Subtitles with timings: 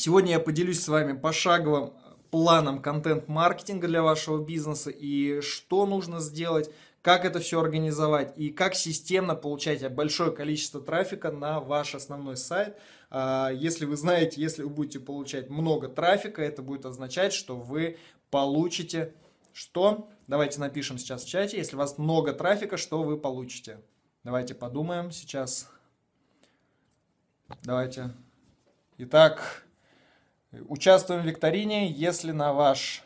[0.00, 1.92] Сегодня я поделюсь с вами пошаговым
[2.30, 6.70] планом контент-маркетинга для вашего бизнеса и что нужно сделать,
[7.02, 12.78] как это все организовать и как системно получать большое количество трафика на ваш основной сайт.
[13.10, 17.98] А, если вы знаете, если вы будете получать много трафика, это будет означать, что вы
[18.30, 19.12] получите
[19.52, 20.08] что?
[20.26, 23.82] Давайте напишем сейчас в чате, если у вас много трафика, что вы получите.
[24.24, 25.68] Давайте подумаем сейчас.
[27.64, 28.14] Давайте.
[28.96, 29.66] Итак,
[30.52, 31.88] Участвуем в викторине.
[31.88, 33.04] Если на ваш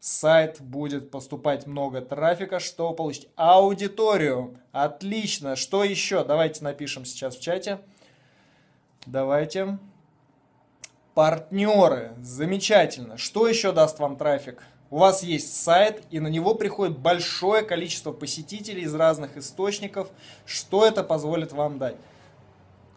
[0.00, 3.28] сайт будет поступать много трафика, что получить?
[3.36, 4.58] Аудиторию.
[4.72, 5.54] Отлично.
[5.54, 6.24] Что еще?
[6.24, 7.78] Давайте напишем сейчас в чате.
[9.06, 9.78] Давайте.
[11.14, 12.14] Партнеры.
[12.20, 13.16] Замечательно.
[13.16, 14.64] Что еще даст вам трафик?
[14.90, 20.10] У вас есть сайт, и на него приходит большое количество посетителей из разных источников.
[20.46, 21.96] Что это позволит вам дать?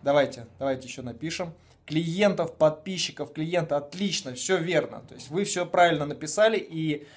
[0.02, 1.54] Давайте, давайте еще напишем
[1.86, 5.04] клиентов, подписчиков, клиента, отлично, все верно.
[5.08, 7.08] То есть вы все правильно написали и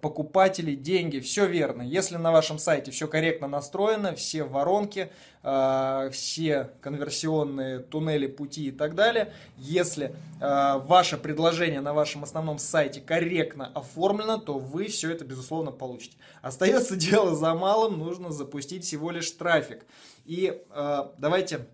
[0.00, 1.82] покупатели, деньги, все верно.
[1.82, 5.10] Если на вашем сайте все корректно настроено, все воронки,
[5.42, 12.58] э, все конверсионные туннели, пути и так далее, если э, ваше предложение на вашем основном
[12.58, 16.16] сайте корректно оформлено, то вы все это, безусловно, получите.
[16.42, 19.84] Остается дело за малым, нужно запустить всего лишь трафик.
[20.24, 21.66] И э, давайте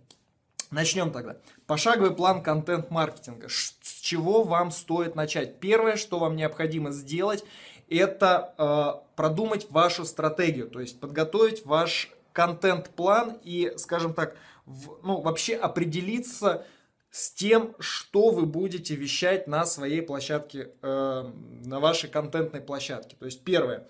[0.70, 1.36] Начнем тогда.
[1.66, 3.48] Пошаговый план контент-маркетинга.
[3.48, 5.60] С чего вам стоит начать?
[5.60, 7.44] Первое, что вам необходимо сделать,
[7.88, 15.20] это э, продумать вашу стратегию, то есть подготовить ваш контент-план и, скажем так, в, ну,
[15.22, 16.66] вообще определиться
[17.10, 21.32] с тем, что вы будете вещать на своей площадке, э,
[21.64, 23.16] на вашей контентной площадке.
[23.16, 23.88] То есть первое,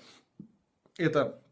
[0.96, 1.42] это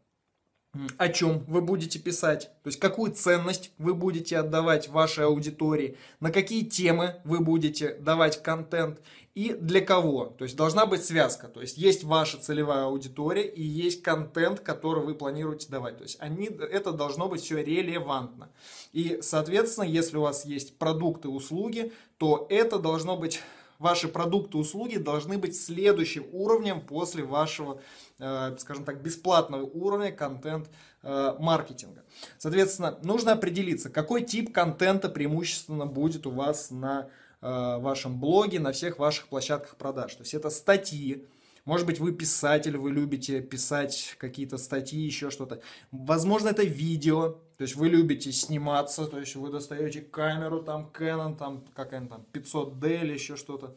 [0.97, 6.31] о чем вы будете писать, то есть какую ценность вы будете отдавать вашей аудитории, на
[6.31, 8.99] какие темы вы будете давать контент
[9.37, 10.33] и для кого.
[10.37, 15.03] То есть должна быть связка, то есть есть ваша целевая аудитория и есть контент, который
[15.05, 15.97] вы планируете давать.
[15.97, 18.49] То есть они, это должно быть все релевантно.
[18.93, 23.39] И, соответственно, если у вас есть продукты, услуги, то это должно быть
[23.79, 27.81] ваши продукты, услуги должны быть следующим уровнем после вашего,
[28.19, 32.01] э, скажем так, бесплатного уровня контент-маркетинга.
[32.01, 32.03] Э,
[32.37, 37.09] Соответственно, нужно определиться, какой тип контента преимущественно будет у вас на
[37.41, 40.15] э, вашем блоге, на всех ваших площадках продаж.
[40.15, 41.25] То есть это статьи,
[41.65, 45.61] может быть, вы писатель, вы любите писать какие-то статьи, еще что-то.
[45.91, 51.35] Возможно, это видео, то есть вы любите сниматься, то есть вы достаете камеру, там Canon,
[51.35, 53.75] там какая-нибудь там 500D или еще что-то.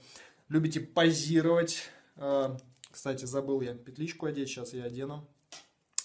[0.51, 1.89] Любите позировать.
[2.17, 2.59] Э,
[2.91, 5.27] кстати, забыл я петличку одеть, сейчас я одену.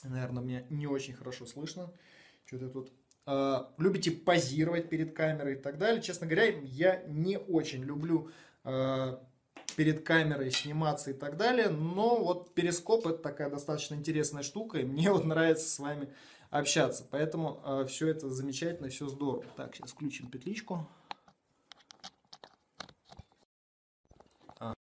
[0.04, 1.92] Наверное, меня не очень хорошо слышно.
[2.46, 2.94] Что-то тут
[3.28, 6.02] э, любите позировать перед камерой и так далее.
[6.02, 8.32] Честно говоря, я не очень люблю
[8.64, 9.18] э,
[9.76, 11.68] перед камерой сниматься и так далее.
[11.68, 16.08] Но вот перископ это такая достаточно интересная штука, и мне вот нравится с вами
[16.60, 17.06] общаться.
[17.10, 19.46] Поэтому э, все это замечательно, все здорово.
[19.56, 20.88] Так, сейчас включим петличку.
[24.60, 24.74] А.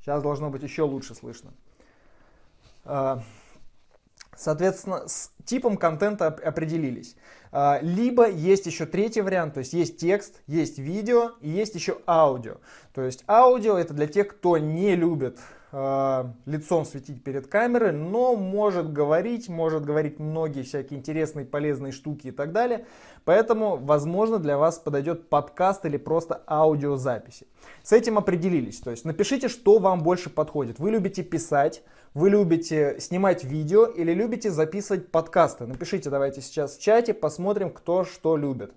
[0.00, 1.52] Сейчас должно быть еще лучше слышно.
[2.84, 3.22] А,
[4.38, 7.16] Соответственно, с типом контента определились.
[7.50, 12.00] А, либо есть еще третий вариант, то есть есть текст, есть видео и есть еще
[12.06, 12.58] аудио.
[12.94, 15.40] То есть аудио это для тех, кто не любит
[15.72, 22.28] э, лицом светить перед камерой, но может говорить, может говорить многие всякие интересные, полезные штуки
[22.28, 22.86] и так далее.
[23.24, 27.46] Поэтому, возможно, для вас подойдет подкаст или просто аудиозаписи.
[27.82, 28.80] С этим определились.
[28.80, 30.78] То есть напишите, что вам больше подходит.
[30.78, 31.82] Вы любите писать,
[32.14, 35.66] вы любите снимать видео или любите записывать подкасты.
[35.66, 38.72] Напишите давайте сейчас в чате, посмотрим, кто что любит.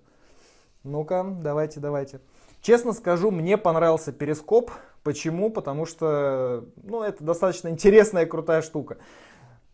[0.84, 2.20] Ну-ка, давайте, давайте.
[2.62, 4.70] Честно скажу, мне понравился перископ.
[5.02, 5.50] Почему?
[5.50, 8.98] Потому что ну, это достаточно интересная и крутая штука.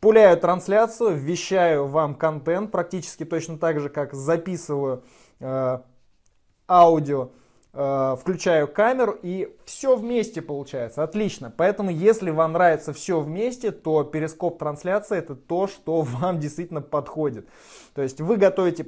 [0.00, 5.02] Пуляю трансляцию, вещаю вам контент практически точно так же, как записываю
[5.40, 5.80] э,
[6.66, 7.30] аудио,
[7.74, 11.02] э, включаю камеру и все вместе получается.
[11.02, 11.52] Отлично.
[11.54, 17.46] Поэтому, если вам нравится все вместе, то перископ трансляция это то, что вам действительно подходит.
[17.94, 18.86] То есть вы готовите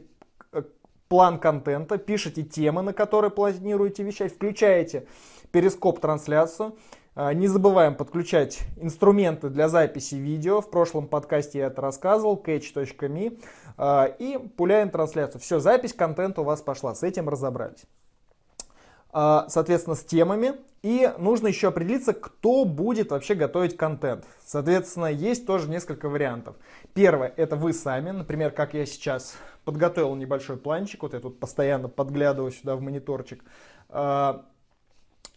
[1.11, 5.09] план контента, пишите темы, на которые планируете вещать, включаете
[5.51, 6.77] перископ-трансляцию.
[7.17, 10.61] А, не забываем подключать инструменты для записи видео.
[10.61, 13.43] В прошлом подкасте я это рассказывал, catch.me.
[13.77, 15.41] А, и пуляем трансляцию.
[15.41, 16.95] Все, запись контента у вас пошла.
[16.95, 17.87] С этим разобрались.
[19.13, 20.55] А, соответственно, с темами.
[20.83, 24.25] И нужно еще определиться, кто будет вообще готовить контент.
[24.45, 26.57] Соответственно, есть тоже несколько вариантов.
[26.95, 28.11] Первое, это вы сами.
[28.11, 31.03] Например, как я сейчас подготовил небольшой планчик.
[31.03, 33.45] Вот я тут постоянно подглядываю сюда в мониторчик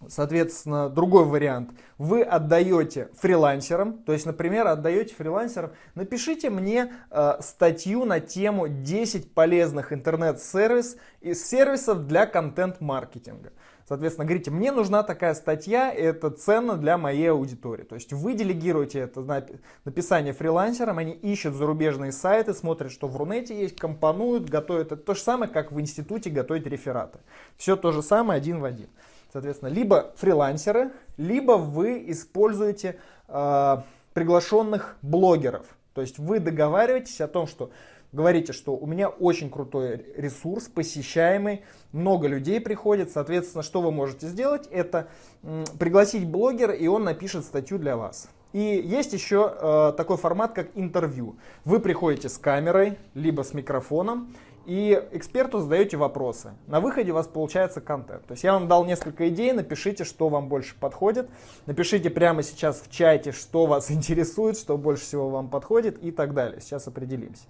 [0.09, 1.71] Соответственно, другой вариант.
[1.97, 9.33] Вы отдаете фрилансерам, то есть, например, отдаете фрилансерам, напишите мне э, статью на тему 10
[9.33, 13.51] полезных интернет-сервис и сервисов для контент-маркетинга.
[13.87, 17.83] Соответственно, говорите, мне нужна такая статья, это ценно для моей аудитории.
[17.83, 19.45] То есть вы делегируете это
[19.83, 24.93] написание фрилансерам, они ищут зарубежные сайты, смотрят, что в Рунете есть, компонуют, готовят.
[24.93, 27.19] Это то же самое, как в институте готовить рефераты.
[27.57, 28.87] Все то же самое, один в один.
[29.33, 33.77] Соответственно, либо фрилансеры, либо вы используете э,
[34.13, 35.65] приглашенных блогеров.
[35.95, 37.71] То есть вы договариваетесь о том, что
[38.11, 41.63] говорите, что у меня очень крутой ресурс, посещаемый,
[41.93, 45.07] много людей приходит, соответственно, что вы можете сделать, это
[45.79, 48.29] пригласить блогера, и он напишет статью для вас.
[48.53, 51.37] И есть еще э, такой формат, как интервью.
[51.65, 54.31] Вы приходите с камерой, либо с микрофоном,
[54.65, 56.53] и эксперту задаете вопросы.
[56.67, 58.25] На выходе у вас получается контент.
[58.25, 61.29] То есть я вам дал несколько идей, напишите, что вам больше подходит.
[61.65, 66.33] Напишите прямо сейчас в чате, что вас интересует, что больше всего вам подходит и так
[66.33, 66.61] далее.
[66.61, 67.43] Сейчас определимся.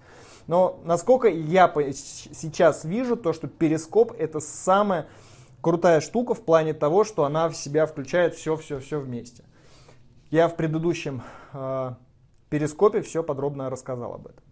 [0.47, 5.07] Но насколько я сейчас вижу, то, что перископ это самая
[5.61, 9.43] крутая штука в плане того, что она в себя включает все-все-все вместе.
[10.29, 11.21] Я в предыдущем
[11.53, 11.93] э,
[12.49, 14.42] перископе все подробно рассказал об этом.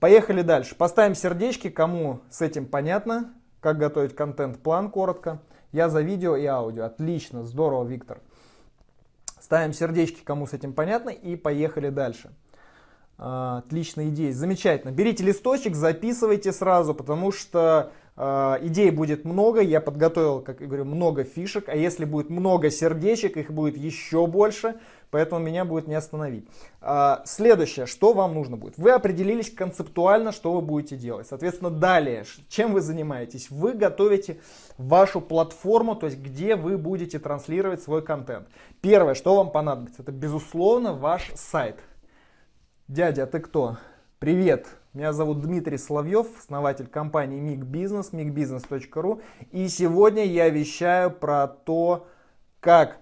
[0.00, 0.76] Поехали дальше.
[0.76, 5.40] Поставим сердечки, кому с этим понятно, как готовить контент-план коротко.
[5.72, 6.84] Я за видео и аудио.
[6.84, 8.20] Отлично, здорово, Виктор.
[9.40, 12.30] Ставим сердечки, кому с этим понятно, и поехали дальше.
[13.18, 14.92] А, отличная идея, замечательно.
[14.92, 19.60] Берите листочек, записывайте сразу, потому что э, идей будет много.
[19.60, 21.68] Я подготовил, как я говорю, много фишек.
[21.68, 24.76] А если будет много сердечек, их будет еще больше.
[25.10, 26.46] Поэтому меня будет не остановить.
[26.80, 28.76] Э, следующее, что вам нужно будет.
[28.76, 31.26] Вы определились концептуально, что вы будете делать.
[31.26, 33.50] Соответственно, далее, чем вы занимаетесь?
[33.50, 34.40] Вы готовите
[34.76, 38.48] вашу платформу, то есть где вы будете транслировать свой контент.
[38.80, 41.80] Первое, что вам понадобится, это безусловно ваш сайт.
[42.86, 43.78] Дядя, а ты кто?
[44.18, 49.22] Привет, меня зовут Дмитрий Соловьев, основатель компании MIG Business, migbusiness.ru.
[49.52, 52.08] И сегодня я вещаю про то,
[52.60, 52.98] как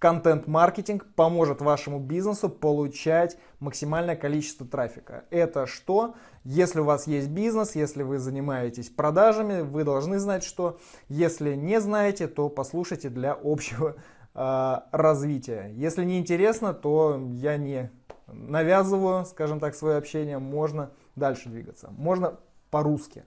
[0.00, 5.24] контент-маркетинг поможет вашему бизнесу получать максимальное количество трафика.
[5.30, 6.14] Это что?
[6.42, 10.78] Если у вас есть бизнес, если вы занимаетесь продажами, вы должны знать, что.
[11.08, 13.96] Если не знаете, то послушайте для общего
[14.34, 15.70] э, развития.
[15.74, 17.90] Если не интересно, то я не
[18.26, 21.90] навязываю, скажем так, свое общение, можно дальше двигаться.
[21.90, 22.38] Можно
[22.70, 23.24] по-русски.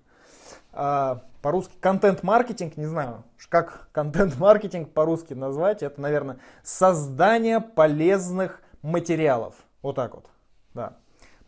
[0.72, 9.56] А, по-русски контент-маркетинг, не знаю, как контент-маркетинг по-русски назвать, это, наверное, создание полезных материалов.
[9.82, 10.30] Вот так вот,
[10.74, 10.98] да.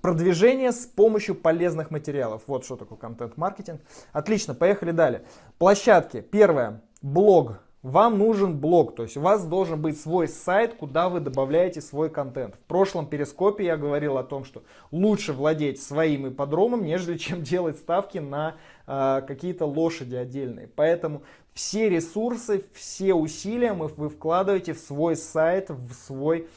[0.01, 2.43] Продвижение с помощью полезных материалов.
[2.45, 3.81] Вот что такое контент-маркетинг.
[4.11, 5.25] Отлично, поехали далее.
[5.57, 6.21] Площадки.
[6.21, 6.83] Первое.
[7.01, 11.81] Блог вам нужен блог, то есть у вас должен быть свой сайт, куда вы добавляете
[11.81, 12.55] свой контент.
[12.55, 17.77] В прошлом перископе я говорил о том, что лучше владеть своим ипподромом, нежели чем делать
[17.77, 18.55] ставки на
[18.87, 20.67] э, какие-то лошади отдельные.
[20.75, 21.21] Поэтому
[21.53, 26.47] все ресурсы, все усилия вы вкладываете в свой сайт, в свой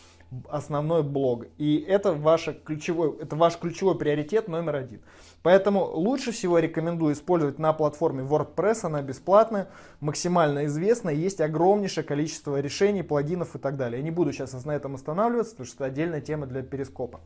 [0.49, 1.47] основной блог.
[1.57, 5.01] И это, ваше ключевой, это ваш ключевой приоритет номер один.
[5.43, 9.69] Поэтому лучше всего рекомендую использовать на платформе WordPress, она бесплатная,
[10.01, 13.99] максимально известна, есть огромнейшее количество решений, плагинов и так далее.
[13.99, 17.21] Я не буду сейчас на этом останавливаться, потому что это отдельная тема для перископа.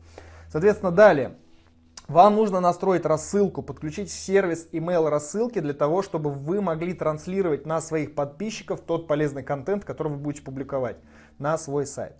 [0.49, 1.35] Соответственно, далее.
[2.07, 7.79] Вам нужно настроить рассылку, подключить сервис email рассылки для того, чтобы вы могли транслировать на
[7.79, 10.97] своих подписчиков тот полезный контент, который вы будете публиковать
[11.39, 12.17] на свой сайт.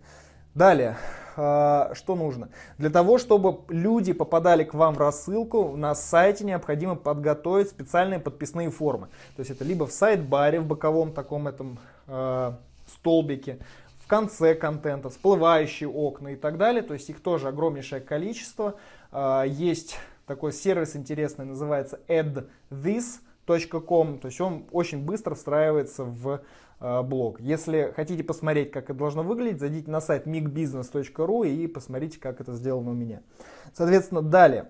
[0.56, 0.98] Далее,
[1.36, 2.50] а, что нужно?
[2.78, 8.70] Для того, чтобы люди попадали к вам в рассылку, на сайте необходимо подготовить специальные подписные
[8.70, 9.08] формы.
[9.36, 12.52] То есть это либо в сайт-баре, в боковом таком этом э,
[12.88, 13.58] столбике,
[14.04, 16.84] в конце контента, всплывающие окна и так далее.
[16.84, 18.76] То есть их тоже огромнейшее количество.
[19.12, 22.00] Э, есть такой сервис интересный, называется
[23.48, 24.20] addthis.com.
[24.20, 26.42] То есть он очень быстро встраивается в
[26.84, 27.40] Э, блог.
[27.40, 32.54] Если хотите посмотреть, как это должно выглядеть, зайдите на сайт migbusiness.ru и посмотрите, как это
[32.56, 33.22] сделано у меня.
[33.74, 34.70] Соответственно, далее.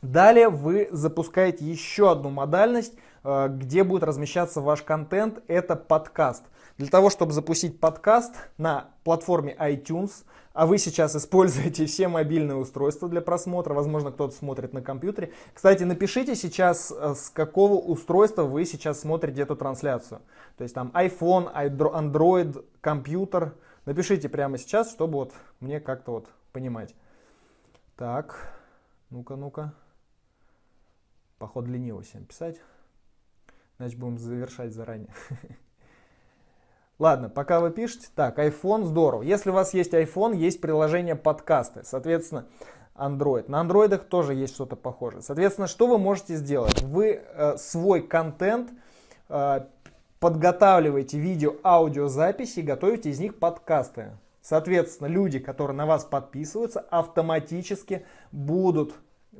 [0.00, 2.94] Далее вы запускаете еще одну модальность,
[3.24, 5.42] где будет размещаться ваш контент.
[5.48, 6.44] Это подкаст.
[6.76, 13.08] Для того, чтобы запустить подкаст на платформе iTunes, а вы сейчас используете все мобильные устройства
[13.08, 15.32] для просмотра, возможно, кто-то смотрит на компьютере.
[15.52, 20.20] Кстати, напишите сейчас, э, с какого устройства вы сейчас смотрите эту трансляцию.
[20.56, 23.54] То есть там iPhone, Android, компьютер.
[23.84, 26.94] Напишите прямо сейчас, чтобы вот мне как-то вот понимать.
[27.96, 28.52] Так,
[29.10, 29.74] ну-ка, ну-ка.
[31.38, 32.60] Походу лениво всем писать.
[33.78, 35.10] Значит, будем завершать заранее.
[36.98, 38.08] Ладно, пока вы пишете.
[38.14, 39.22] Так, iPhone здорово.
[39.22, 41.82] Если у вас есть iPhone, есть приложение подкасты.
[41.84, 42.46] Соответственно,
[42.94, 43.50] Android.
[43.50, 45.22] На андроидах тоже есть что-то похожее.
[45.22, 46.82] Соответственно, что вы можете сделать?
[46.82, 48.70] Вы э, свой контент
[49.28, 49.66] э,
[50.20, 54.12] подготавливаете видео, аудиозаписи готовите из них подкасты.
[54.40, 58.94] Соответственно, люди, которые на вас подписываются, автоматически будут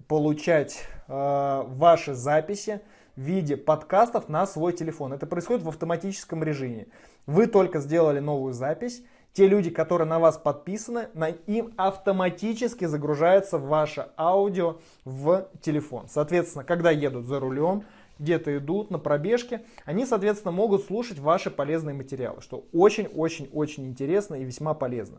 [0.09, 2.81] получать э, ваши записи
[3.17, 5.13] в виде подкастов на свой телефон.
[5.13, 6.87] Это происходит в автоматическом режиме.
[7.27, 9.03] Вы только сделали новую запись,
[9.33, 16.07] те люди, которые на вас подписаны, на им автоматически загружается ваше аудио в телефон.
[16.09, 17.83] Соответственно, когда едут за рулем,
[18.21, 24.45] где-то идут на пробежке, они, соответственно, могут слушать ваши полезные материалы, что очень-очень-очень интересно и
[24.45, 25.19] весьма полезно.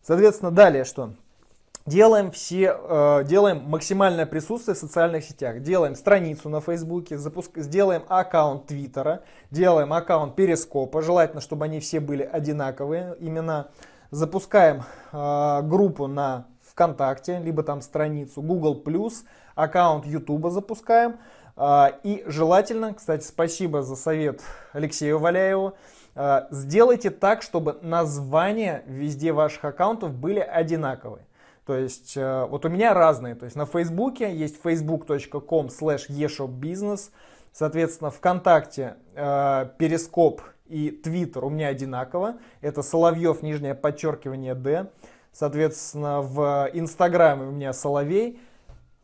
[0.00, 1.14] Соответственно, далее что?
[1.86, 5.62] Делаем все, э, делаем максимальное присутствие в социальных сетях.
[5.62, 11.00] Делаем страницу на Фейсбуке, запуск, сделаем аккаунт Твиттера, делаем аккаунт Перископа.
[11.00, 13.68] Желательно, чтобы они все были одинаковые имена.
[14.10, 14.82] Запускаем
[15.12, 18.82] э, группу на ВКонтакте, либо там страницу Google+,
[19.54, 21.16] аккаунт Ютуба запускаем.
[21.56, 24.42] Э, и желательно, кстати, спасибо за совет
[24.74, 25.74] Алексею Валяеву,
[26.14, 31.24] э, сделайте так, чтобы названия везде ваших аккаунтов были одинаковые.
[31.70, 33.36] То есть э, вот у меня разные.
[33.36, 37.12] То есть на Фейсбуке есть facebook.com slash eshopbusiness.
[37.52, 42.38] Соответственно, ВКонтакте, э, Перископ и Твиттер у меня одинаково.
[42.60, 44.90] Это Соловьев, нижнее подчеркивание D.
[45.30, 48.40] Соответственно, в Инстаграме у меня Соловей.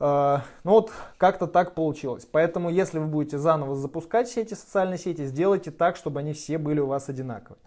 [0.00, 2.26] Э, ну вот как-то так получилось.
[2.28, 6.58] Поэтому, если вы будете заново запускать все эти социальные сети, сделайте так, чтобы они все
[6.58, 7.60] были у вас одинаковые.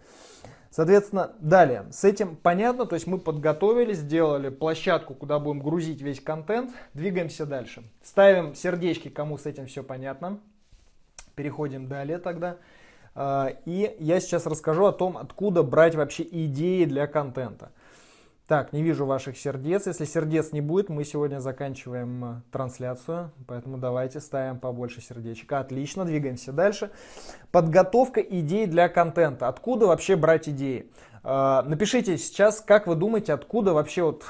[0.70, 6.20] Соответственно, далее, с этим понятно, то есть мы подготовили, сделали площадку, куда будем грузить весь
[6.20, 7.82] контент, двигаемся дальше.
[8.04, 10.38] Ставим сердечки, кому с этим все понятно.
[11.34, 12.56] Переходим далее тогда.
[13.16, 17.72] А, и я сейчас расскажу о том, откуда брать вообще идеи для контента.
[18.50, 19.86] Так, не вижу ваших сердец.
[19.86, 23.30] Если сердец не будет, мы сегодня заканчиваем э, трансляцию.
[23.46, 25.52] Поэтому давайте ставим побольше сердечек.
[25.52, 26.90] Отлично, двигаемся дальше.
[27.52, 29.46] Подготовка идей для контента.
[29.46, 30.90] Откуда вообще брать идеи?
[31.22, 34.24] Э, напишите сейчас, как вы думаете, откуда вообще вот,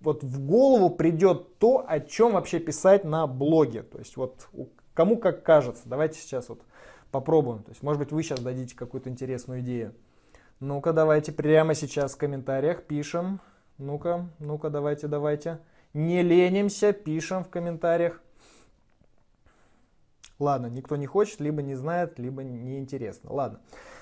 [0.00, 3.82] вот в голову придет то, о чем вообще писать на блоге.
[3.82, 4.48] То есть вот
[4.94, 5.82] кому как кажется.
[5.84, 6.62] Давайте сейчас вот
[7.10, 7.62] попробуем.
[7.62, 9.92] То есть может быть вы сейчас дадите какую-то интересную идею.
[10.60, 13.40] Ну-ка, давайте прямо сейчас в комментариях пишем.
[13.80, 15.58] Ну-ка, ну-ка, давайте, давайте.
[15.94, 18.20] Не ленимся, пишем в комментариях.
[20.38, 23.32] Ладно, никто не хочет, либо не знает, либо неинтересно.
[23.32, 23.60] Ладно.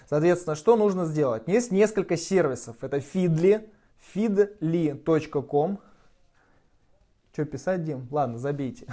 [0.08, 1.44] Соответственно, что нужно сделать?
[1.46, 2.82] Есть несколько сервисов.
[2.82, 3.70] Это Feedly,
[4.14, 5.78] feedly.com.
[7.32, 8.08] Что писать, Дим?
[8.10, 8.86] Ладно, забейте.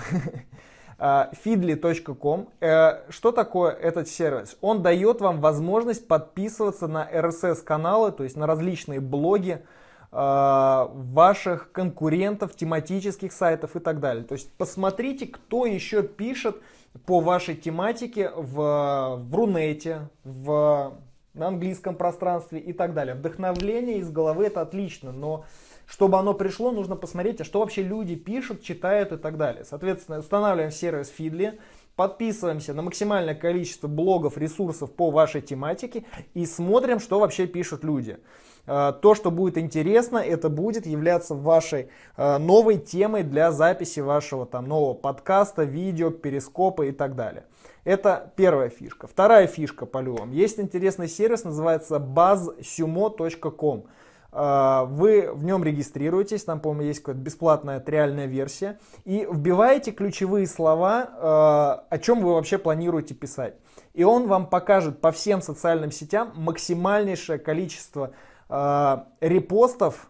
[1.00, 2.50] feedly.com.
[2.60, 4.56] Э, что такое этот сервис?
[4.62, 9.66] Он дает вам возможность подписываться на RSS-каналы, то есть на различные блоги,
[10.12, 14.24] ваших конкурентов, тематических сайтов и так далее.
[14.24, 16.58] То есть посмотрите, кто еще пишет
[17.06, 20.98] по вашей тематике в, в Рунете, в,
[21.34, 23.16] на английском пространстве и так далее.
[23.16, 25.46] Вдохновление из головы это отлично, но
[25.86, 29.66] чтобы оно пришло, нужно посмотреть, а что вообще люди пишут, читают и так далее.
[29.66, 31.60] Соответственно, устанавливаем сервис Feedly,
[31.96, 38.18] подписываемся на максимальное количество блогов, ресурсов по вашей тематике и смотрим, что вообще пишут люди.
[38.68, 44.46] Э, то, что будет интересно, это будет являться вашей э, новой темой для записи вашего
[44.46, 47.46] там нового подкаста, видео, перископа и так далее.
[47.84, 49.08] Это первая фишка.
[49.08, 50.34] Вторая фишка по любому.
[50.34, 53.86] Есть интересный сервис, называется buzzsumo.com.
[54.32, 60.48] Э, вы в нем регистрируетесь, там, по-моему, есть какая-то бесплатная триальная версия, и вбиваете ключевые
[60.48, 63.56] слова, о чем вы вообще планируете писать.
[63.94, 68.12] И он вам покажет по всем социальным сетям максимальнейшее количество
[68.50, 70.10] э, репостов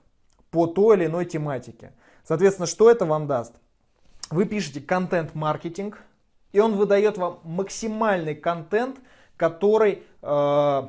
[0.51, 1.94] по той или иной тематике.
[2.24, 3.54] Соответственно, что это вам даст?
[4.32, 6.01] Вы пишете контент-маркетинг,
[6.51, 8.98] и он выдает вам максимальный контент,
[9.38, 10.88] который э,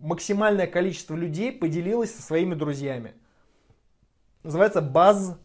[0.00, 3.14] максимальное количество людей поделилось со своими друзьями.
[4.42, 5.36] Называется buzz,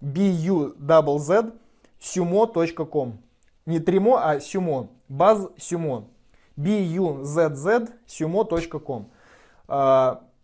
[0.00, 1.52] B-U-Z,
[2.00, 3.18] sumo.com.
[3.64, 4.90] Не тримо, а sumo.
[5.08, 6.08] Buzz sumo.
[6.56, 9.10] B-U-Z-Z, sumo.com.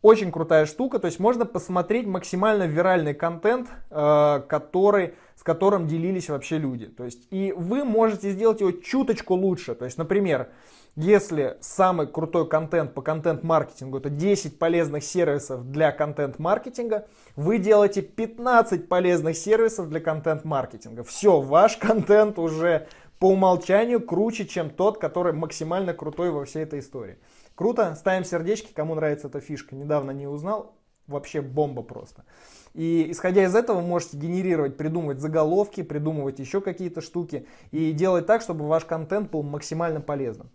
[0.00, 6.28] Очень крутая штука, то есть можно посмотреть максимально виральный контент, э, который, с которым делились
[6.28, 6.86] вообще люди.
[6.86, 9.74] То есть и вы можете сделать его чуточку лучше.
[9.74, 10.50] То есть, например,
[10.94, 18.88] если самый крутой контент по контент-маркетингу это 10 полезных сервисов для контент-маркетинга, вы делаете 15
[18.88, 21.02] полезных сервисов для контент-маркетинга.
[21.02, 22.86] Все, ваш контент уже
[23.18, 27.18] по умолчанию круче, чем тот, который максимально крутой во всей этой истории.
[27.58, 29.74] Круто, ставим сердечки, кому нравится эта фишка.
[29.74, 30.76] Недавно не узнал,
[31.08, 32.24] вообще бомба просто.
[32.72, 38.42] И исходя из этого можете генерировать, придумывать заголовки, придумывать еще какие-то штуки и делать так,
[38.42, 40.50] чтобы ваш контент был максимально полезным.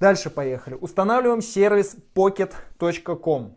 [0.00, 0.78] Дальше поехали.
[0.80, 3.54] Устанавливаем сервис pocket.com.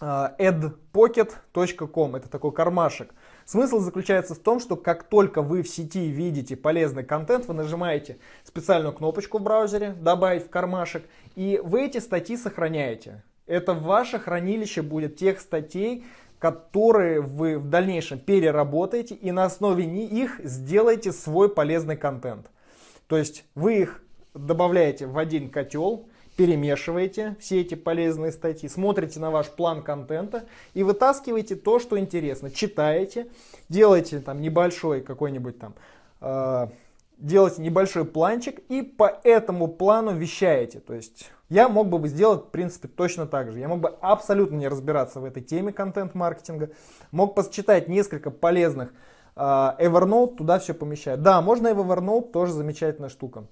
[0.00, 2.16] adpocket.com.
[2.16, 3.12] Это такой кармашек.
[3.50, 8.18] Смысл заключается в том, что как только вы в сети видите полезный контент, вы нажимаете
[8.44, 11.02] специальную кнопочку в браузере «Добавить в кармашек»,
[11.34, 13.24] и вы эти статьи сохраняете.
[13.48, 16.04] Это ваше хранилище будет тех статей,
[16.38, 22.46] которые вы в дальнейшем переработаете и на основе них сделаете свой полезный контент.
[23.08, 24.00] То есть вы их
[24.32, 26.08] добавляете в один котел,
[26.40, 32.50] перемешиваете все эти полезные статьи, смотрите на ваш план контента и вытаскиваете то, что интересно.
[32.50, 33.26] Читаете,
[33.68, 35.74] делаете там небольшой какой-нибудь там,
[36.22, 36.68] э,
[37.18, 40.80] делаете небольшой планчик и по этому плану вещаете.
[40.80, 43.58] То есть я мог бы сделать, в принципе, точно так же.
[43.58, 46.70] Я мог бы абсолютно не разбираться в этой теме контент-маркетинга.
[47.10, 48.94] Мог почитать несколько полезных
[49.36, 51.20] э, Evernote, туда все помещать.
[51.20, 53.44] Да, можно и в Evernote, тоже замечательная штука.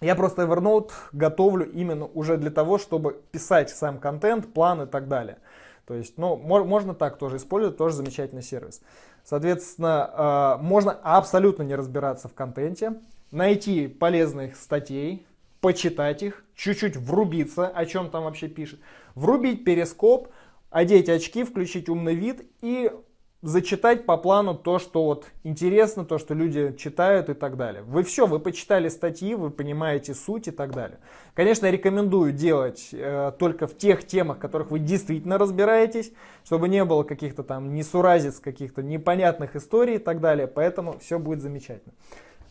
[0.00, 5.08] Я просто Evernote готовлю именно уже для того, чтобы писать сам контент, план и так
[5.08, 5.38] далее.
[5.86, 8.80] То есть, ну, можно так тоже использовать, тоже замечательный сервис.
[9.24, 12.94] Соответственно, а, можно абсолютно не разбираться в контенте,
[13.30, 15.26] найти полезных статей,
[15.60, 18.80] почитать их, чуть-чуть врубиться, о чем там вообще пишет,
[19.14, 20.28] врубить перископ,
[20.70, 22.90] одеть очки, включить умный вид и
[23.42, 27.82] зачитать по плану то, что вот интересно, то, что люди читают и так далее.
[27.82, 30.98] Вы все, вы почитали статьи, вы понимаете суть и так далее.
[31.34, 36.12] Конечно, я рекомендую делать э, только в тех темах, в которых вы действительно разбираетесь,
[36.44, 41.40] чтобы не было каких-то там несуразиц, каких-то непонятных историй и так далее, поэтому все будет
[41.40, 41.94] замечательно.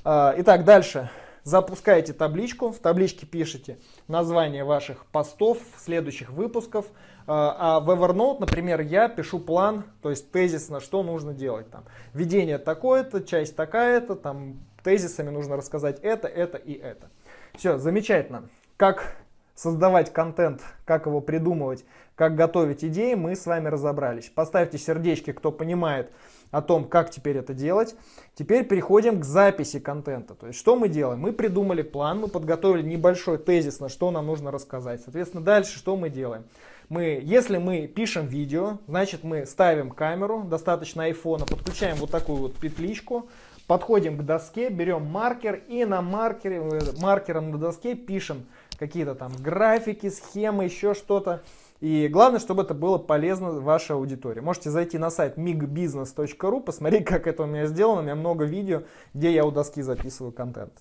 [0.03, 1.10] Э, итак, дальше.
[1.43, 3.77] Запускаете табличку, в табличке пишите
[4.08, 6.85] название ваших постов, следующих выпусков,
[7.31, 11.70] а, а в Evernote, например, я пишу план, то есть тезисно, что нужно делать.
[11.70, 17.09] Там, введение такое-то, часть такая-то, там, тезисами нужно рассказать это, это и это.
[17.55, 18.50] Все, замечательно.
[18.77, 19.15] Как
[19.53, 24.29] создавать контент, как его придумывать, как готовить идеи, мы с вами разобрались.
[24.33, 26.11] Поставьте сердечки, кто понимает
[26.50, 27.96] о том, как теперь это делать.
[28.33, 30.33] Теперь переходим к записи контента.
[30.33, 31.20] То есть, что мы делаем?
[31.20, 35.01] Мы придумали план, мы подготовили небольшой тезис, на что нам нужно рассказать.
[35.03, 36.46] Соответственно, дальше что мы делаем?
[36.89, 42.55] Мы, если мы пишем видео, значит мы ставим камеру, достаточно айфона, подключаем вот такую вот
[42.55, 43.29] петличку,
[43.67, 48.47] подходим к доске, берем маркер и на маркере, э, маркером на доске пишем
[48.79, 51.43] какие-то там графики, схемы, еще что-то.
[51.79, 54.39] И главное, чтобы это было полезно вашей аудитории.
[54.39, 57.99] Можете зайти на сайт migbusiness.ru, посмотреть, как это у меня сделано.
[57.99, 58.81] У меня много видео,
[59.13, 60.73] где я у доски записываю контент.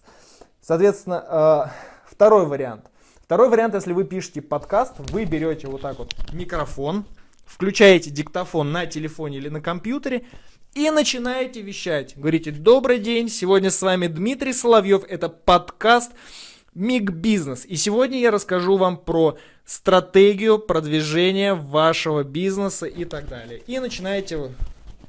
[0.63, 2.87] Соответственно, э, второй вариант–
[3.29, 7.05] Второй вариант, если вы пишете подкаст, вы берете вот так вот микрофон,
[7.45, 10.25] включаете диктофон на телефоне или на компьютере
[10.75, 12.15] и начинаете вещать.
[12.17, 16.13] Говорите, добрый день, сегодня с вами Дмитрий Соловьев, это подкаст
[16.73, 17.67] Миг Бизнес.
[17.67, 19.37] И сегодня я расскажу вам про
[19.67, 23.61] стратегию продвижения вашего бизнеса и так далее.
[23.67, 24.55] И начинаете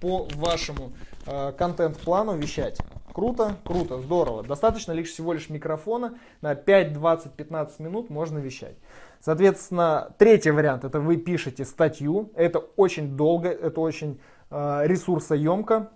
[0.01, 0.91] по вашему
[1.25, 2.79] э, контент-плану вещать.
[3.19, 4.43] Круто, круто, здорово.
[4.43, 6.17] Достаточно лишь всего лишь микрофона.
[6.39, 8.77] На 5, 20, 15 минут можно вещать.
[9.19, 12.31] Соответственно, третий вариант, это вы пишете статью.
[12.33, 15.89] Это очень долго, это очень э, ресурсоемко.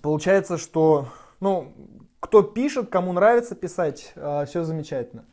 [0.00, 1.08] Получается, что,
[1.40, 1.72] ну,
[2.20, 5.24] кто пишет, кому нравится писать, э, все замечательно.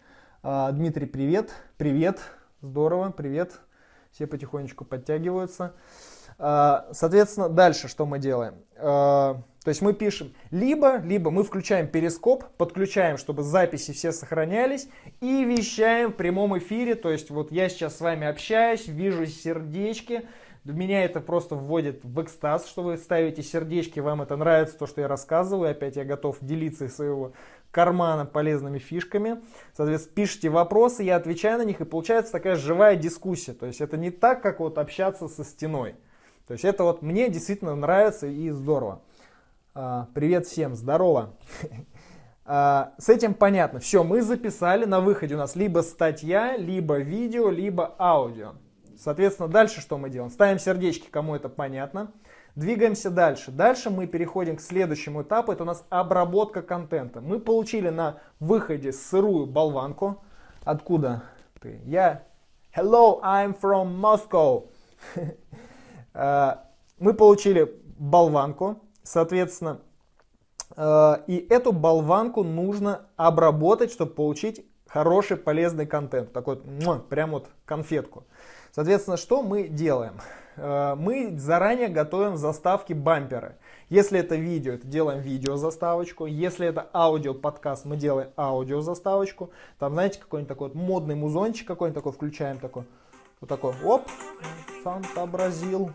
[0.41, 2.19] Э, Дмитрий, привет, привет,
[2.63, 3.59] здорово, привет.
[4.11, 5.75] Все потихонечку подтягиваются.
[6.93, 8.55] Соответственно, дальше что мы делаем?
[8.75, 14.89] Э, то есть мы пишем либо, либо мы включаем перископ, подключаем, чтобы записи все сохранялись
[15.19, 16.95] и вещаем в прямом эфире.
[16.95, 20.23] То есть вот я сейчас с вами общаюсь, вижу сердечки,
[20.63, 25.01] меня это просто вводит в экстаз, что вы ставите сердечки, вам это нравится, то, что
[25.01, 25.71] я рассказываю.
[25.71, 27.33] Опять я готов делиться из своего
[27.71, 29.41] кармана полезными фишками.
[29.75, 33.53] Соответственно, пишите вопросы, я отвечаю на них, и получается такая живая дискуссия.
[33.53, 35.95] То есть это не так, как вот общаться со стеной.
[36.51, 39.03] То есть это вот мне действительно нравится и здорово.
[39.73, 41.33] А, привет всем, здорово.
[42.43, 43.79] А, с этим понятно.
[43.79, 44.83] Все, мы записали.
[44.83, 48.55] На выходе у нас либо статья, либо видео, либо аудио.
[48.97, 50.29] Соответственно, дальше что мы делаем?
[50.29, 52.11] Ставим сердечки, кому это понятно.
[52.55, 53.51] Двигаемся дальше.
[53.51, 55.53] Дальше мы переходим к следующему этапу.
[55.53, 57.21] Это у нас обработка контента.
[57.21, 60.21] Мы получили на выходе сырую болванку.
[60.65, 61.23] Откуда
[61.61, 61.79] ты?
[61.85, 62.23] Я...
[62.75, 64.67] Hello, I'm from Moscow.
[66.13, 66.65] А,
[66.99, 68.79] мы получили болванку.
[69.03, 69.79] Соответственно,
[70.77, 76.33] Э, и эту болванку нужно обработать, чтобы получить хороший полезный контент.
[76.33, 78.25] Такой вот, прям вот конфетку.
[78.71, 80.13] Соответственно, что мы делаем?
[80.55, 83.57] Э, мы заранее готовим заставки бамперы.
[83.89, 86.25] Если это видео, это делаем видео заставочку.
[86.25, 89.51] Если это аудио подкаст, мы делаем аудио заставочку.
[89.79, 92.85] Там, знаете, какой-нибудь такой вот модный музончик какой-нибудь такой включаем такой.
[93.41, 94.03] Вот такой, оп,
[94.83, 95.91] сам сообразил.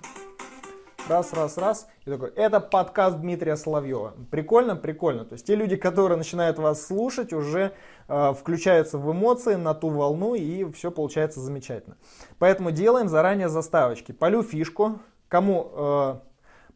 [1.08, 1.86] Раз, раз, раз.
[2.04, 4.14] И такой, это подкаст Дмитрия Соловьева.
[4.32, 5.24] Прикольно, прикольно.
[5.24, 7.72] То есть те люди, которые начинают вас слушать, уже
[8.08, 11.96] э, включаются в эмоции, на ту волну, и все получается замечательно.
[12.40, 14.10] Поэтому делаем заранее заставочки.
[14.10, 14.98] Полю фишку.
[15.28, 16.16] Кому э,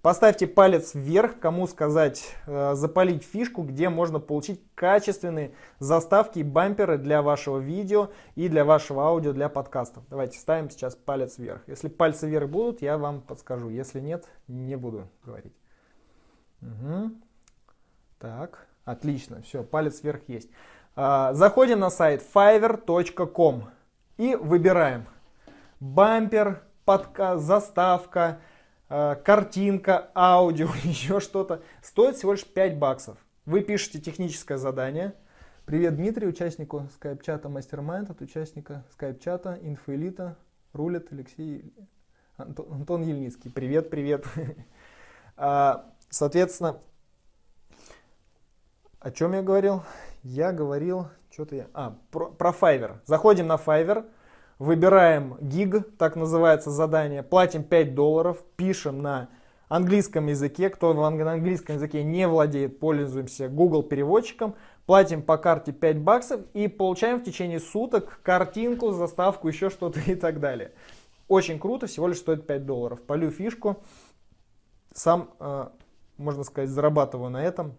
[0.03, 6.97] Поставьте палец вверх, кому сказать э, запалить фишку, где можно получить качественные заставки и бамперы
[6.97, 10.05] для вашего видео и для вашего аудио, для подкастов.
[10.09, 11.63] Давайте ставим сейчас палец вверх.
[11.67, 13.69] Если пальцы вверх будут, я вам подскажу.
[13.69, 15.55] Если нет, не буду говорить.
[16.63, 17.11] Угу.
[18.19, 20.49] Так, отлично, все, палец вверх есть.
[20.97, 23.69] А, заходим на сайт fiverr.com
[24.17, 25.07] и выбираем
[25.79, 28.41] бампер, подкаст, заставка,
[28.91, 33.19] картинка, аудио, еще что-то, стоит всего лишь 5 баксов.
[33.47, 35.15] Вы пишете техническое задание.
[35.65, 40.37] Привет, Дмитрий, участнику скайп-чата Мастермайнд, от участника скайп-чата Инфоэлита,
[40.73, 41.73] рулет Алексей
[42.37, 43.51] Антон, Антон Ельницкий.
[43.51, 44.25] Привет, привет.
[45.43, 46.77] А, соответственно,
[48.99, 49.83] о чем я говорил?
[50.23, 51.67] Я говорил, что-то я...
[51.73, 52.99] А, про, про Fiverr.
[53.07, 54.05] Заходим на Fiverr
[54.61, 59.31] выбираем гиг, так называется задание, платим 5 долларов, пишем на
[59.69, 66.01] английском языке, кто в английском языке не владеет, пользуемся Google переводчиком, платим по карте 5
[66.01, 70.73] баксов и получаем в течение суток картинку, заставку, еще что-то и так далее.
[71.27, 73.01] Очень круто, всего лишь стоит 5 долларов.
[73.01, 73.83] Полю фишку,
[74.93, 75.69] сам, э,
[76.19, 77.77] можно сказать, зарабатываю на этом,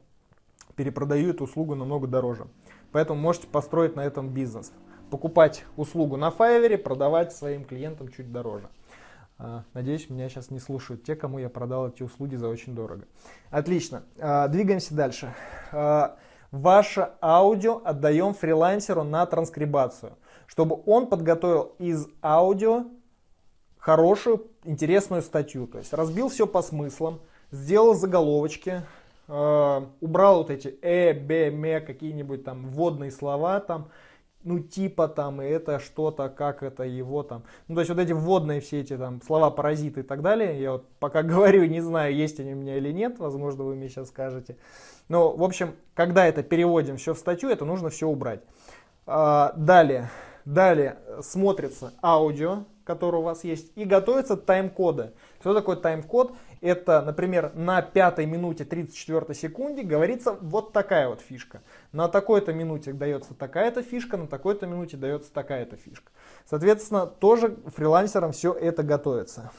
[0.75, 2.47] перепродаю эту услугу намного дороже.
[2.91, 4.73] Поэтому можете построить на этом бизнес
[5.11, 8.67] покупать услугу на Fiverr, продавать своим клиентам чуть дороже.
[9.37, 13.03] А, надеюсь, меня сейчас не слушают те, кому я продал эти услуги за очень дорого.
[13.49, 14.03] Отлично.
[14.19, 15.33] А, двигаемся дальше.
[15.71, 16.17] А,
[16.51, 20.13] ваше аудио отдаем фрилансеру на транскрибацию,
[20.47, 22.85] чтобы он подготовил из аудио
[23.77, 25.67] хорошую, интересную статью.
[25.67, 27.19] То есть разбил все по смыслам,
[27.51, 28.83] сделал заголовочки,
[29.27, 33.89] убрал вот эти э, б, ме, какие-нибудь там вводные слова там,
[34.43, 37.43] ну, типа там, и это что-то, как это его там.
[37.67, 40.73] Ну, то есть вот эти вводные все эти там слова паразиты и так далее, я
[40.73, 44.09] вот пока говорю, не знаю, есть они у меня или нет, возможно, вы мне сейчас
[44.09, 44.57] скажете.
[45.09, 48.41] Но, в общем, когда это переводим все в статью, это нужно все убрать.
[49.05, 50.09] А, далее,
[50.45, 55.11] далее смотрится аудио, которое у вас есть, и готовятся тайм-коды.
[55.39, 56.33] Что такое тайм-код?
[56.61, 61.63] Это, например, на пятой минуте 34 секунде говорится вот такая вот фишка.
[61.91, 66.11] На такой-то минуте дается такая-то фишка, на такой-то минуте дается такая-то фишка.
[66.45, 69.51] Соответственно, тоже фрилансерам все это готовится.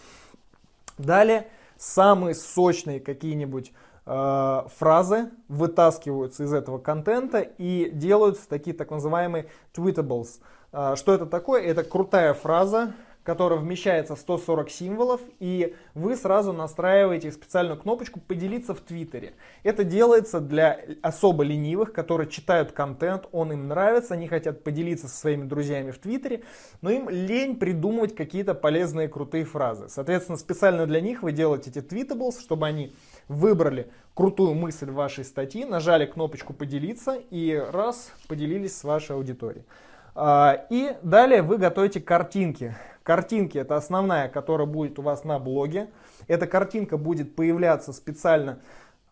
[0.96, 3.72] Далее, самые сочные какие-нибудь
[4.06, 10.40] э, фразы вытаскиваются из этого контента и делаются такие так называемые tweetables.
[10.72, 11.62] Э, что это такое?
[11.62, 12.92] Это крутая фраза,
[13.24, 19.34] которая вмещается в 140 символов, и вы сразу настраиваете специальную кнопочку «Поделиться в Твиттере».
[19.62, 25.16] Это делается для особо ленивых, которые читают контент, он им нравится, они хотят поделиться со
[25.16, 26.42] своими друзьями в Твиттере,
[26.80, 29.88] но им лень придумывать какие-то полезные крутые фразы.
[29.88, 32.92] Соответственно, специально для них вы делаете эти tweetables, чтобы они
[33.28, 39.64] выбрали крутую мысль вашей статьи, нажали кнопочку «Поделиться» и раз, поделились с вашей аудиторией.
[40.14, 42.74] А, и далее вы готовите картинки.
[43.02, 45.90] Картинки это основная, которая будет у вас на блоге.
[46.28, 48.60] Эта картинка будет появляться специально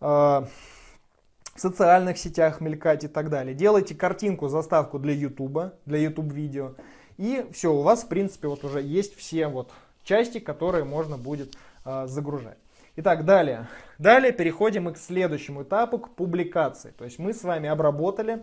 [0.00, 0.48] э, в
[1.56, 3.54] социальных сетях, мелькать и так далее.
[3.54, 6.74] Делайте картинку, заставку для YouTube, для YouTube видео.
[7.16, 9.72] И все, у вас в принципе вот уже есть все вот
[10.04, 12.58] части, которые можно будет э, загружать.
[12.96, 13.66] Итак, далее.
[13.98, 16.92] Далее переходим мы к следующему этапу, к публикации.
[16.96, 18.42] То есть мы с вами обработали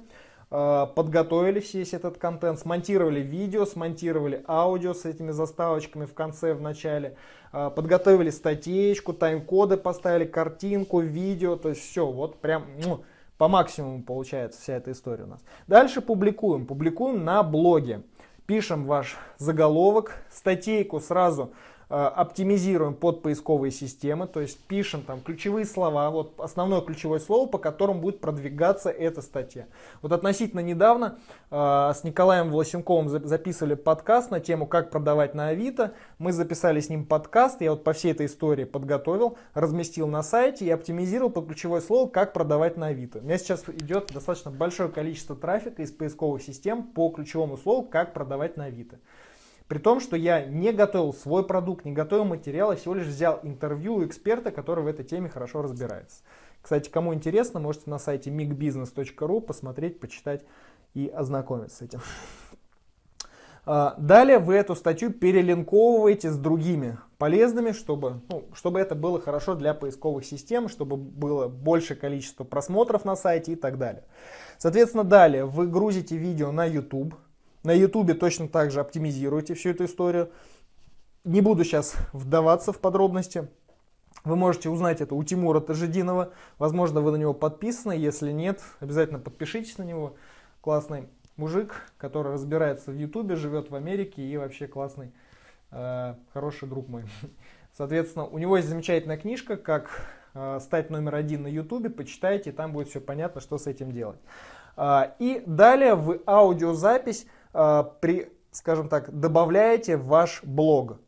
[0.50, 7.18] подготовили весь этот контент, смонтировали видео, смонтировали аудио с этими заставочками в конце, в начале,
[7.52, 13.04] э, подготовили статейку, тайм-коды поставили, картинку, видео, то есть все, вот прям ну,
[13.38, 15.42] по максимуму получается вся эта история у нас.
[15.68, 18.04] Дальше публикуем, публикуем на блоге.
[18.46, 21.52] Пишем ваш заголовок, статейку сразу
[21.90, 27.58] оптимизируем под поисковые системы, то есть пишем там ключевые слова, вот основное ключевое слово, по
[27.58, 29.68] которому будет продвигаться эта статья.
[30.02, 31.18] Вот относительно недавно
[31.50, 35.94] э, с Николаем Волосенковым записывали подкаст на тему «Как продавать на Авито».
[36.18, 40.66] Мы записали с ним подкаст, я вот по всей этой истории подготовил, разместил на сайте
[40.66, 43.20] и оптимизировал под ключевое слово «Как продавать на Авито».
[43.20, 48.14] У меня сейчас идет достаточно большое количество трафика из поисковых систем по ключевому слову «Как
[48.14, 49.00] продавать на Авито».
[49.68, 53.96] При том, что я не готовил свой продукт, не готовил материал, всего лишь взял интервью
[53.96, 56.24] у эксперта, который в этой теме хорошо разбирается.
[56.62, 60.46] Кстати, кому интересно, можете на сайте migbusiness.ru посмотреть, почитать
[60.94, 62.02] и ознакомиться с этим.
[63.70, 69.56] А, далее вы эту статью перелинковываете с другими полезными, чтобы, ну, чтобы это было хорошо
[69.56, 74.06] для поисковых систем, чтобы было большее количество просмотров на сайте и так далее.
[74.58, 77.16] Соответственно, далее вы грузите видео на YouTube,
[77.68, 80.32] на ютубе точно так же оптимизируйте всю эту историю.
[81.26, 83.50] Не буду сейчас вдаваться в подробности.
[84.24, 86.32] Вы можете узнать это у Тимура Тажидинова.
[86.60, 87.92] Возможно, вы на него подписаны.
[87.92, 90.16] Если нет, обязательно подпишитесь на него.
[90.62, 95.12] Классный мужик, который разбирается в Ютубе, живет в Америке и вообще классный,
[95.72, 97.04] э, хороший друг мой.
[97.78, 99.90] Соответственно, у него есть замечательная книжка, как
[100.36, 101.90] э, стать номер один на Ютубе.
[101.90, 104.20] Почитайте, там будет все понятно, что с этим делать.
[104.78, 111.00] Э, и далее в аудиозапись при, скажем так, добавляете в ваш блог.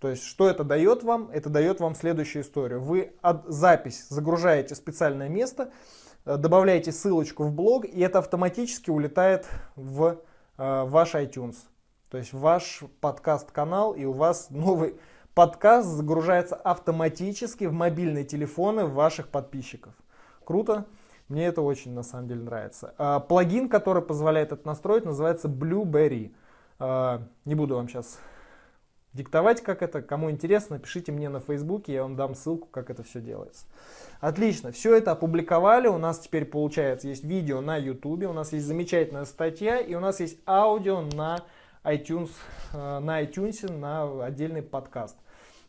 [0.00, 1.28] То есть, что это дает вам?
[1.32, 2.80] Это дает вам следующую историю.
[2.80, 5.72] Вы от запись загружаете в специальное место,
[6.24, 10.20] э, добавляете ссылочку в блог, и это автоматически улетает в
[10.56, 11.56] э, ваш iTunes.
[12.10, 14.94] То есть ваш подкаст-канал, и у вас новый
[15.34, 19.94] подкаст загружается автоматически в мобильные телефоны ваших подписчиков.
[20.44, 20.86] Круто?
[21.28, 22.94] Мне это очень на самом деле нравится.
[22.96, 26.32] А, плагин, который позволяет это настроить, называется Blueberry.
[26.78, 28.18] А, не буду вам сейчас
[29.12, 30.00] диктовать, как это.
[30.00, 33.66] Кому интересно, пишите мне на Фейсбуке, я вам дам ссылку, как это все делается.
[34.20, 35.88] Отлично, все это опубликовали.
[35.88, 40.00] У нас теперь получается есть видео на YouTube, у нас есть замечательная статья и у
[40.00, 41.40] нас есть аудио на
[41.84, 42.30] iTunes,
[42.72, 45.16] а, на iTunes, на отдельный подкаст.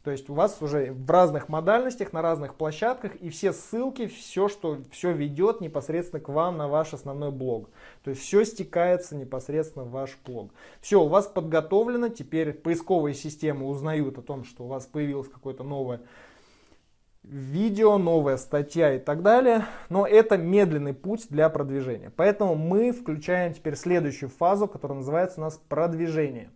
[0.04, 4.48] То есть у вас уже в разных модальностях, на разных площадках, и все ссылки, все,
[4.48, 7.70] что все ведет непосредственно к вам на ваш основной блог.
[8.04, 10.52] То есть все стекается непосредственно в ваш блог.
[10.80, 15.64] Все, у вас подготовлено, теперь поисковые системы узнают о том, что у вас появилось какое-то
[15.64, 16.00] новое
[17.24, 19.66] видео, новая статья и так далее.
[19.90, 22.12] Но это медленный путь для продвижения.
[22.16, 26.50] Поэтому мы включаем теперь следующую фазу, которая называется у нас продвижение.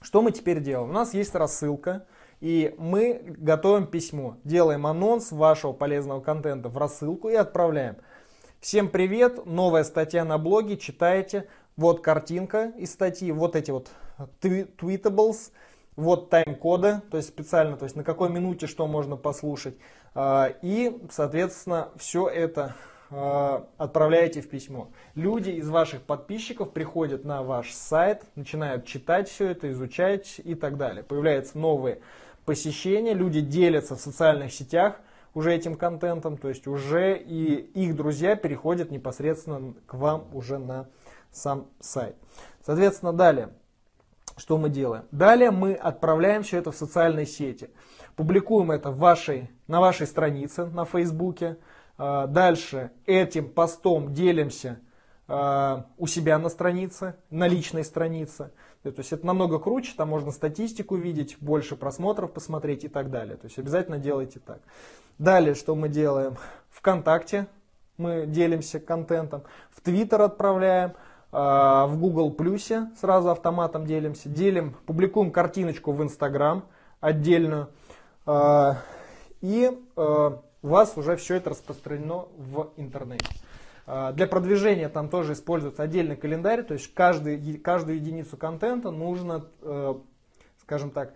[0.00, 0.90] Что мы теперь делаем?
[0.90, 2.06] У нас есть рассылка.
[2.40, 7.96] И мы готовим письмо, делаем анонс вашего полезного контента в рассылку и отправляем.
[8.60, 11.48] Всем привет, новая статья на блоге, читайте.
[11.76, 13.88] Вот картинка из статьи, вот эти вот
[14.40, 15.50] tweetables,
[15.96, 19.74] вот тайм-коды, то есть специально, то есть на какой минуте что можно послушать.
[20.14, 22.76] А, и, соответственно, все это
[23.10, 24.90] а, отправляете в письмо.
[25.16, 30.76] Люди из ваших подписчиков приходят на ваш сайт, начинают читать все это, изучать и так
[30.76, 31.02] далее.
[31.02, 32.00] Появляются новые
[32.48, 34.94] посещения, люди делятся в социальных сетях
[35.34, 40.88] уже этим контентом, то есть уже и их друзья переходят непосредственно к вам уже на
[41.30, 42.16] сам сайт.
[42.64, 43.50] Соответственно, далее,
[44.38, 45.04] что мы делаем?
[45.10, 47.68] Далее мы отправляем все это в социальные сети.
[48.16, 51.58] Публикуем это в вашей, на вашей странице на Фейсбуке.
[51.98, 54.80] А, дальше этим постом делимся
[55.26, 58.52] а, у себя на странице, на личной странице.
[58.82, 63.36] То есть это намного круче, там можно статистику видеть, больше просмотров посмотреть и так далее.
[63.36, 64.60] То есть обязательно делайте так.
[65.18, 66.36] Далее, что мы делаем?
[66.70, 67.48] Вконтакте
[67.98, 70.92] мы делимся контентом, в Твиттер отправляем,
[71.30, 76.64] а, в Google Плюсе сразу автоматом делимся, делим, публикуем картиночку в Инстаграм
[77.00, 77.68] отдельную,
[78.24, 78.78] а,
[79.40, 83.26] и а, у вас уже все это распространено в интернете.
[83.90, 89.46] А, для продвижения там тоже используется отдельный календарь, то есть каждый, каждую единицу контента нужно,
[89.62, 89.94] э,
[90.60, 91.14] скажем так,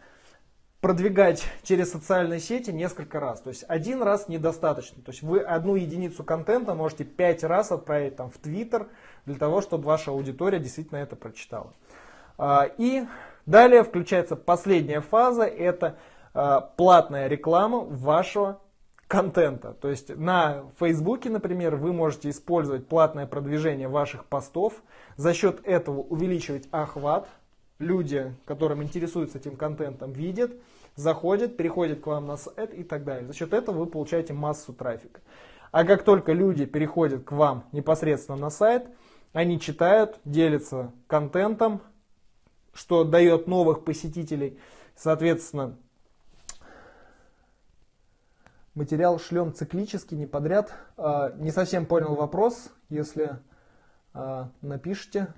[0.81, 3.43] продвигать через социальные сети несколько раз.
[3.43, 5.03] То есть один раз недостаточно.
[5.03, 8.89] То есть вы одну единицу контента можете пять раз отправить там в Твиттер
[9.27, 11.75] для того, чтобы ваша аудитория действительно это прочитала.
[12.39, 13.05] А, и
[13.45, 15.99] далее включается последняя фаза, это
[16.33, 18.62] а, платная реклама вашего
[19.13, 19.75] контента.
[19.75, 24.83] То есть на Фейсбуке, например, вы можете использовать платное продвижение ваших постов,
[25.17, 27.29] за счет этого увеличивать охват.
[27.79, 30.53] Люди, которым интересуются этим контентом, видят,
[30.97, 33.27] заходят, переходят к вам на сайт и так далее.
[33.27, 35.21] За счет этого вы получаете массу трафика.
[35.73, 38.87] А как только люди переходят к вам непосредственно на сайт,
[39.35, 41.83] они читают, делятся контентом,
[42.73, 44.59] что дает новых посетителей.
[44.97, 45.77] Соответственно,
[48.75, 50.73] Материал шлем циклически, не подряд.
[50.97, 52.71] А, не совсем понял вопрос.
[52.89, 53.39] Если
[54.15, 55.35] а, напишите,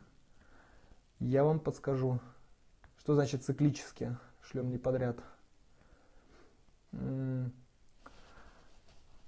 [1.19, 2.21] я вам подскажу.
[2.99, 4.17] Что значит циклически?
[4.41, 5.17] Шлем не подряд.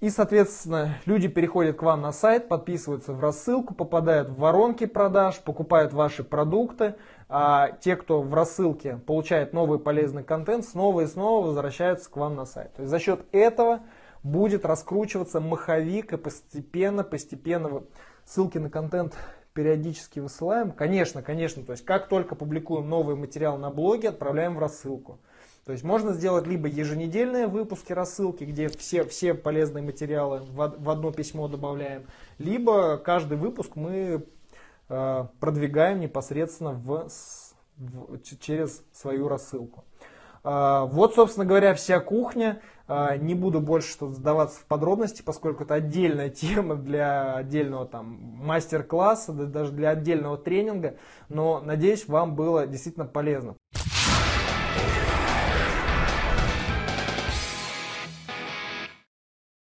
[0.01, 5.41] И, соответственно, люди переходят к вам на сайт, подписываются в рассылку, попадают в воронки продаж,
[5.41, 6.97] покупают ваши продукты.
[7.29, 12.37] А те, кто в рассылке получает новый полезный контент, снова и снова возвращаются к вам
[12.37, 12.75] на сайт.
[12.75, 13.81] То есть за счет этого
[14.27, 17.85] будет раскручиваться маховик и постепенно, постепенно
[18.25, 19.17] ссылки на контент
[19.55, 20.73] периодически высылаем.
[20.73, 25.19] Конечно, конечно, то есть как только публикуем новый материал на блоге, отправляем в рассылку.
[25.65, 30.91] То есть можно сделать либо еженедельные выпуски рассылки, где все, все полезные материалы в, в
[30.91, 32.07] одно письмо добавляем,
[32.39, 34.27] либо каждый выпуск мы
[34.89, 37.09] э, продвигаем непосредственно в,
[37.77, 39.85] в, через свою рассылку.
[40.45, 42.61] Э, вот, собственно говоря, вся кухня.
[42.89, 48.07] Э, не буду больше что вдаваться в подробности, поскольку это отдельная тема для отдельного там
[48.45, 50.97] мастер-класса, даже для отдельного тренинга.
[51.29, 53.57] Но надеюсь, вам было действительно полезно.